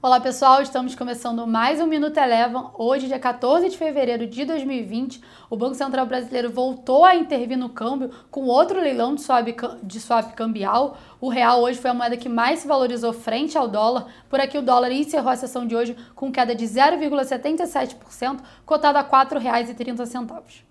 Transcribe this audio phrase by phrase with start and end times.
[0.00, 2.66] Olá pessoal, estamos começando mais um Minuto Eleven.
[2.74, 7.68] Hoje, dia 14 de fevereiro de 2020, o Banco Central Brasileiro voltou a intervir no
[7.68, 9.48] câmbio com outro leilão de swap,
[9.82, 10.96] de swap cambial.
[11.20, 14.06] O real hoje foi a moeda que mais se valorizou frente ao dólar.
[14.30, 19.02] Por aqui, o dólar encerrou a sessão de hoje com queda de 0,77%, cotado a
[19.02, 20.67] R$ 4,30.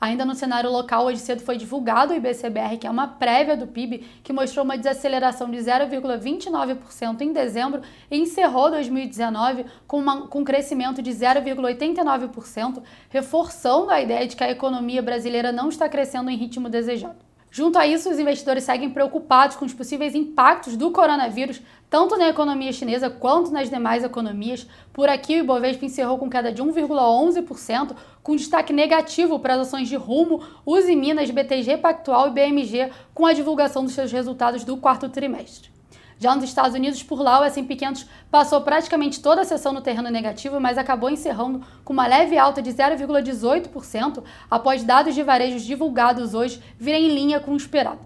[0.00, 3.66] Ainda no cenário local, hoje cedo foi divulgado o IBCBR, que é uma prévia do
[3.66, 10.40] PIB, que mostrou uma desaceleração de 0,29% em dezembro e encerrou 2019 com, uma, com
[10.40, 12.80] um crescimento de 0,89%,
[13.10, 17.27] reforçando a ideia de que a economia brasileira não está crescendo em ritmo desejado.
[17.50, 22.28] Junto a isso, os investidores seguem preocupados com os possíveis impactos do coronavírus, tanto na
[22.28, 24.66] economia chinesa quanto nas demais economias.
[24.92, 29.88] Por aqui, o Ibovespa encerrou com queda de 1,11%, com destaque negativo para as ações
[29.88, 34.76] de Rumo, Uzi Minas, BTG Pactual e BMG, com a divulgação dos seus resultados do
[34.76, 35.77] quarto trimestre.
[36.20, 39.80] Já nos Estados Unidos, por lá, o S&P 500 passou praticamente toda a sessão no
[39.80, 45.62] terreno negativo, mas acabou encerrando com uma leve alta de 0,18% após dados de varejos
[45.62, 48.00] divulgados hoje virem em linha com o esperado.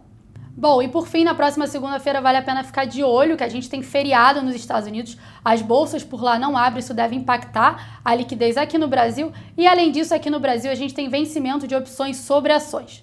[0.54, 3.48] Bom, e por fim, na próxima segunda-feira vale a pena ficar de olho que a
[3.48, 8.00] gente tem feriado nos Estados Unidos, as bolsas por lá não abrem, isso deve impactar
[8.04, 11.66] a liquidez aqui no Brasil, e além disso, aqui no Brasil a gente tem vencimento
[11.66, 13.02] de opções sobre ações.